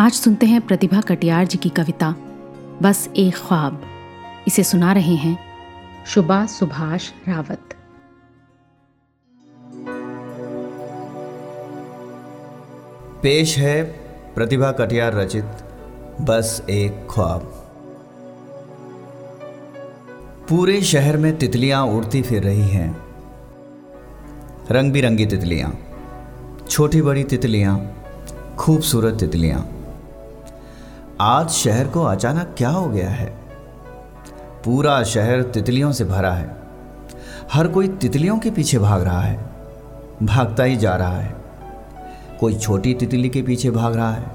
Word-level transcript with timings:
आज 0.00 0.12
सुनते 0.12 0.46
हैं 0.46 0.60
प्रतिभा 0.60 1.00
कटियार 1.00 1.46
जी 1.46 1.58
की 1.58 1.68
कविता, 1.68 2.14
बस 2.82 3.08
एक 3.16 3.34
ख्वाब। 3.34 3.80
इसे 4.46 4.62
सुना 4.64 4.92
रहे 4.92 5.14
हैं 5.14 5.36
शुभा 6.06 6.46
सुभाष 6.46 7.08
रावत। 7.28 7.74
पेश 13.22 13.58
है 13.58 13.82
प्रतिभा 14.34 14.70
कटियार 14.72 15.14
रचित, 15.14 15.44
बस 16.20 16.62
एक 16.70 17.06
ख्वाब। 17.10 17.42
पूरे 20.48 20.80
शहर 20.82 21.16
में 21.16 21.38
तितलियाँ 21.38 21.84
उड़ती 21.86 22.22
फिर 22.22 22.42
रही 22.42 22.68
हैं। 22.68 22.96
रंग 24.70 24.92
बिरंगी 24.92 25.26
तितलियाँ, 25.26 25.78
छोटी 26.70 27.02
बड़ी 27.02 27.24
तितलियाँ, 27.24 27.76
खूबसूरत 28.58 29.20
तितलियाँ। 29.20 29.79
आज 31.22 31.48
शहर 31.48 31.88
को 31.88 32.02
अचानक 32.02 32.54
क्या 32.58 32.70
हो 32.70 32.88
गया 32.88 33.10
है? 33.10 33.26
पूरा 34.64 35.02
शहर 35.02 35.42
तितलियों 35.42 35.92
से 35.92 36.04
भरा 36.04 36.32
है। 36.32 36.56
हर 37.52 37.68
कोई 37.68 37.88
तितलियों 37.88 38.38
के 38.38 38.50
पीछे 38.50 38.78
भाग 38.78 39.02
रहा 39.02 39.20
है। 39.20 39.50
भागता 40.22 40.62
ही 40.62 40.76
जा 40.76 40.96
रहा 40.96 41.16
है। 41.16 41.36
कोई 42.40 42.54
छोटी 42.54 42.94
तितली 42.94 43.28
के 43.28 43.42
पीछे 43.42 43.70
भाग 43.70 43.96
रहा 43.96 44.12
है। 44.12 44.26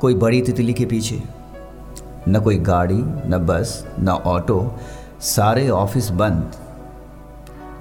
कोई 0.00 0.14
बड़ी 0.14 0.42
तितली 0.42 0.72
के 0.72 0.86
पीछे। 0.86 1.22
न 2.28 2.40
कोई 2.40 2.58
गाड़ी, 2.58 3.02
न 3.04 3.46
बस, 3.50 3.86
न 4.00 4.08
ऑटो। 4.08 4.74
सारे 5.20 5.68
ऑफ़िस 5.68 6.10
बंद। 6.10 6.52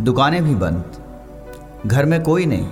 दुकानें 0.02 0.44
भी 0.44 0.56
बंद। 0.56 0.84
घर 1.88 2.06
में 2.06 2.23
कोई 2.23 2.45
नहीं। 2.45 2.67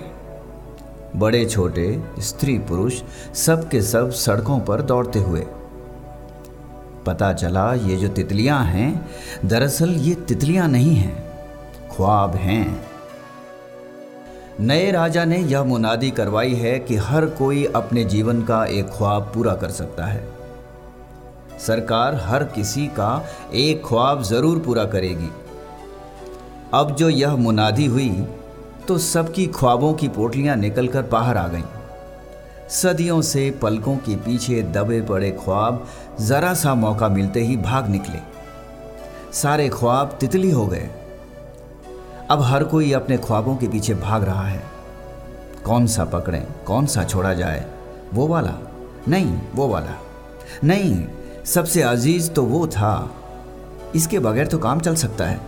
बड़े, 1.16 1.44
छोटे, 1.46 2.02
स्त्री, 2.18 2.58
पुरुष 2.58 3.02
सब 3.34 3.68
के 3.68 3.82
सब 3.82 4.10
सड़कों 4.10 4.58
पर 4.60 4.82
दौड़ते 4.82 5.18
हुए। 5.18 5.46
पता 7.06 7.32
चला, 7.32 7.72
ये 7.74 7.96
जो 7.96 8.08
तितलियाँ 8.08 8.64
हैं, 8.64 9.10
दरअसल 9.44 9.90
ये 9.90 10.14
तितलियाँ 10.14 10.68
नहीं 10.68 10.94
हैं, 10.94 11.16
ख्वाब 11.96 12.34
हैं। 12.34 12.84
नए 14.60 14.90
राजा 14.90 15.24
ने 15.24 15.38
यह 15.38 15.64
मुनादी 15.64 16.10
करवाई 16.10 16.54
है 16.54 16.78
कि 16.78 16.96
हर 16.96 17.26
कोई 17.26 17.64
अपने 17.64 18.04
जीवन 18.04 18.42
का 18.42 18.64
एक 18.64 18.90
ख्वाब 18.90 19.30
पूरा 19.34 19.54
कर 19.54 19.70
सकता 19.70 20.04
है। 20.04 20.26
सरकार 21.58 22.14
हर 22.14 22.44
किसी 22.44 22.86
का 22.86 23.24
एक 23.54 23.82
ख्वाब 23.86 24.22
ज़रूर 24.22 24.58
पूरा 24.58 24.84
करेगी। 24.84 25.30
अब 26.74 26.94
जो 26.94 27.08
यह 27.08 27.36
मुनादी 27.36 27.86
हुई 27.86 28.08
तो 28.88 28.98
सबकी 28.98 29.46
ख्वाबों 29.46 29.94
की 29.94 30.08
पोटलियाँ 30.08 30.56
निकलकर 30.56 31.02
बाहर 31.02 31.36
आ 31.36 31.48
गईं। 31.48 31.62
सदियों 32.68 33.22
से 33.22 33.50
पलकों 33.50 33.96
के 33.96 34.16
पीछे 34.16 34.62
दबे 34.62 35.00
पड़े 35.00 35.30
ख्वाब 35.30 35.86
जरा 36.20 36.54
सा 36.54 36.74
मौका 36.74 37.08
मिलते 37.08 37.40
ही 37.40 37.56
भाग 37.56 37.88
निकले। 37.88 38.18
सारे 39.32 39.68
ख्वाब 39.68 40.16
तितली 40.20 40.50
हो 40.50 40.66
गए। 40.66 40.90
अब 42.30 42.42
हर 42.42 42.64
कोई 42.64 42.92
अपने 42.92 43.16
ख्वाबों 43.16 43.56
के 43.56 43.68
पीछे 43.68 43.94
भाग 43.94 44.24
रहा 44.24 44.48
है। 44.48 44.62
कौन 45.64 45.86
सा 45.86 46.04
पकड़ें, 46.04 46.46
कौन 46.66 46.86
सा 46.86 47.04
छोड़ा 47.04 47.34
जाए? 47.34 47.66
वो 48.14 48.26
वाला? 48.26 48.58
नहीं, 49.08 49.38
वो 49.54 49.68
वाला। 49.68 50.02
नहीं, 50.64 51.04
सबसे 51.44 51.82
अज़ीज़ 51.82 52.30
तो 52.30 52.42
वो 52.42 52.66
था। 52.66 53.10
इसके 53.94 54.18
बगैर 54.18 54.46
तो 54.46 54.58
काम 54.58 54.80
चल 54.80 54.94
सकता 54.94 55.24
है। 55.24 55.40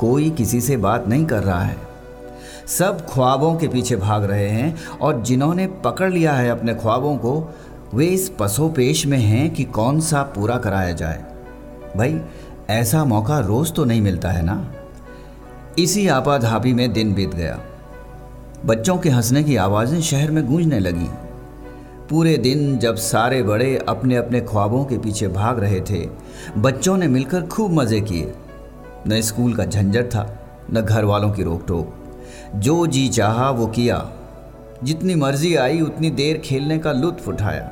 कोई 0.00 0.30
किसी 0.30 0.60
से 0.60 0.76
बात 0.76 1.08
नहीं 1.08 1.26
कर 1.26 1.42
रहा 1.42 1.62
है। 1.62 1.91
सब 2.66 3.06
ख्वाबों 3.10 3.54
के 3.54 3.68
पीछे 3.68 3.96
भाग 3.96 4.24
रहे 4.24 4.48
हैं 4.48 4.98
और 5.02 5.22
जिन्होंने 5.22 5.66
पकड़ 5.66 6.12
लिया 6.12 6.32
है 6.32 6.48
अपने 6.48 6.74
ख्वाबों 6.74 7.16
को, 7.16 7.54
वे 7.94 8.06
इस 8.06 8.28
पसोपेश 8.28 9.06
में 9.06 9.18
हैं 9.18 9.54
कि 9.54 9.64
कौन 9.64 10.00
सा 10.00 10.22
पूरा 10.22 10.56
कराया 10.56 10.92
जाए। 10.92 11.24
भाई, 11.96 12.20
ऐसा 12.70 13.04
मौका 13.04 13.38
रोज 13.38 13.72
तो 13.72 13.84
नहीं 13.84 14.00
मिलता 14.00 14.30
है 14.30 14.42
ना? 14.42 14.72
इसी 15.78 16.08
आपाधापी 16.08 16.72
में 16.72 16.92
दिन 16.92 17.14
बीत 17.14 17.34
गया। 17.34 17.60
बच्चों 18.66 18.98
के 18.98 19.08
हंसने 19.08 19.42
की 19.42 19.56
आवाज़ें 19.56 20.00
शहर 20.00 20.30
में 20.30 20.46
गूंजने 20.46 20.78
लगीं। 20.78 21.08
पूरे 22.10 22.36
दिन 22.36 22.78
जब 22.78 22.96
सारे 22.96 23.42
बड़े 23.42 23.84
अपने 23.88 24.16
अपने 24.16 24.40
ख्वाबों 24.40 24.84
के 24.84 24.98
पीछे 24.98 25.28
भाग 25.28 25.58
रहे 25.58 25.80
थे, 25.80 26.08
बच्चों 26.58 26.96
ने 26.96 27.08
मिलकर 27.08 27.42
खूब 27.42 27.72
मज़े 27.72 28.00
किए। 28.00 28.34
न 29.08 29.20
स्कूल 29.20 29.54
का 29.54 29.64
झंझट 29.64 30.04
था, 30.04 30.38
न 30.72 30.80
घर 30.80 31.04
वालों 31.04 31.30
की 31.30 31.42
रोक 31.42 31.64
टोक 31.68 31.94
जो 32.54 32.86
जी 32.86 33.08
चाहा 33.08 33.50
वो 33.50 33.66
किया। 33.66 34.10
जितनी 34.84 35.14
मर्ज़ी 35.14 35.54
आई, 35.56 35.80
उतनी 35.80 36.10
देर 36.10 36.38
खेलने 36.38 36.78
का 36.78 36.92
लुत्फ 36.92 37.28
उठाया। 37.28 37.70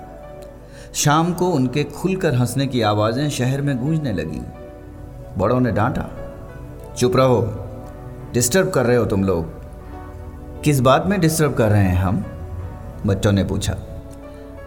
शाम 0.94 1.32
को 1.32 1.46
उनके 1.46 1.84
खुलकर 1.84 2.34
हंसने 2.34 2.66
की 2.66 2.82
आवाज़ें 2.82 3.30
शहर 3.30 3.62
में 3.62 3.78
गूंजने 3.78 4.12
लगी। 4.12 4.40
बड़ों 5.38 5.60
ने 5.60 5.72
डांटा, 5.72 6.08
चुप 6.96 7.16
रहो, 7.16 7.66
डिस्टर्ब 8.34 8.70
कर 8.70 8.86
रहे 8.86 8.96
हो 8.96 9.04
तुम 9.04 9.24
लोग। 9.24 9.60
किस 10.62 10.80
बात 10.80 11.06
में 11.06 11.20
डिस्टर्ब 11.20 11.54
कर 11.54 11.70
रहे 11.70 11.84
हैं 11.84 11.96
हम? 11.96 12.24
बच्चों 13.06 13.32
ने 13.32 13.44
पूछा। 13.44 13.76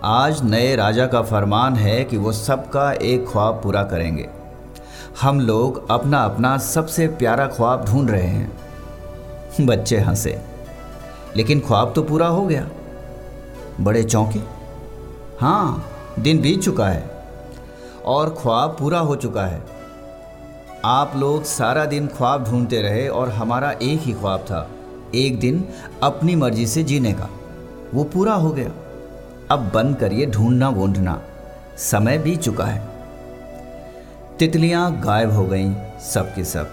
आज 0.03 0.43
नए 0.43 0.75
राजा 0.75 1.07
का 1.07 1.21
फरमान 1.21 1.75
है 1.75 2.03
कि 2.03 2.17
वो 2.17 2.31
सबका 2.31 2.91
एक 2.91 3.25
ख्वाब 3.27 3.59
पूरा 3.63 3.83
करेंगे। 3.83 4.29
हम 5.21 5.39
लोग 5.39 5.91
अपना 5.91 6.17
अपना 6.17 6.57
सबसे 6.57 7.07
प्यारा 7.07 7.47
ख्वाब 7.47 7.85
ढूंढ 7.85 8.09
रहे 8.09 8.27
हैं। 8.27 8.51
बच्चे 9.65 9.99
हंसे। 9.99 10.41
लेकिन 11.35 11.59
ख्वाब 11.59 11.93
तो 11.95 12.03
पूरा 12.03 12.27
हो 12.27 12.45
गया। 12.45 12.69
बड़े 13.81 14.03
चौंके? 14.03 14.39
हाँ 15.39 15.89
दिन 16.19 16.41
बीत 16.41 16.61
चुका 16.61 16.87
है 16.87 17.09
और 18.05 18.35
ख्वाब 18.39 18.75
पूरा 18.79 18.99
हो 18.99 19.15
चुका 19.15 19.45
है। 19.45 19.61
आप 20.85 21.13
लोग 21.15 21.43
सारा 21.43 21.85
दिन 21.85 22.07
ख्वाब 22.07 22.43
ढूंढते 22.43 22.81
रहे 22.81 23.07
और 23.07 23.29
हमारा 23.29 23.71
एक 23.71 23.99
ही 23.99 24.13
ख्वाब 24.13 24.39
था, 24.39 24.69
एक 25.15 25.39
दिन 25.39 25.69
अपनी 26.03 26.35
मर्ज़ी 26.35 26.67
से 26.67 26.83
जीने 26.83 27.13
का। 27.13 27.29
वो 27.93 28.03
पूरा 28.03 28.33
हो 28.33 28.49
गया। 28.49 28.71
अब 29.51 29.71
बंद 29.73 29.95
करिए 29.95 30.25
ढूंढना 30.25 30.69
वूंढना 30.69 31.21
समय 31.77 32.17
बीत 32.17 32.41
चुका 32.41 32.65
है। 32.65 32.87
तितलियाँ 34.39 35.01
गायब 35.01 35.31
हो 35.31 35.45
गईं 35.45 35.75
सब 35.99 36.35
के 36.35 36.43
सब। 36.43 36.69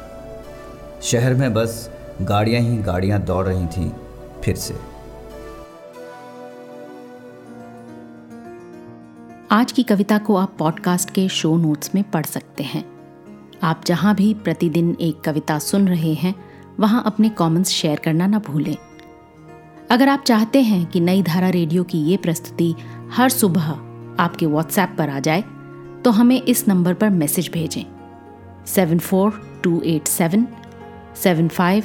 शहर 1.03 1.35
में 1.35 1.55
बस 1.55 1.91
गाड़ियाँ 2.20 2.60
ही 2.62 2.76
गाड़ियाँ 2.76 3.20
दौड़ 3.20 3.47
रही 3.47 3.66
थीं 3.66 3.91
फिर 4.44 4.56
से। 4.56 4.75
आज 9.50 9.72
की 9.72 9.82
कविता 9.82 10.19
को 10.19 10.36
आप 10.36 10.54
पॉडकास्ट 10.58 11.10
के 11.10 11.28
शो 11.28 11.56
नोट्स 11.56 11.94
में 11.94 12.03
पढ़ 12.10 12.25
सकते 12.25 12.62
हैं। 12.62 12.84
आप 13.62 13.82
जहाँ 13.86 14.14
भी 14.14 14.32
प्रतिदिन 14.34 14.97
एक 15.00 15.20
कविता 15.20 15.58
सुन 15.58 15.88
रहे 15.88 16.14
हैं, 16.14 16.34
वहाँ 16.81 17.03
अपने 17.06 17.28
कमेंट्स 17.28 17.70
शेयर 17.70 17.98
करना 17.98 18.26
ना 18.26 18.38
भूलें। 18.38 18.76
अगर 19.91 20.08
आप 20.08 20.25
चाहते 20.26 20.62
हैं 20.62 20.87
कि 20.87 21.00
नई 21.00 21.22
धारा 21.22 21.48
रेडियो 21.48 21.84
की 21.84 21.98
ये 21.98 22.16
प्रस्तुति 22.16 22.75
हर 23.12 23.28
सुबह 23.28 23.70
आपके 24.22 24.47
व्हाट्सएप 24.47 24.94
पर 24.99 25.11
आ 25.11 25.20
जाए 25.20 25.44
तो 26.05 26.11
हमें 26.11 26.40
इस 26.43 26.69
नंबर 26.69 26.94
पर 26.94 27.11
मैसेज 27.11 27.50
भेजें। 27.52 27.84
Seven 28.66 28.99
four 28.99 29.40
two 29.64 29.81
eight 29.82 30.06
seven 30.06 30.46
seven 31.16 31.49
five 31.49 31.84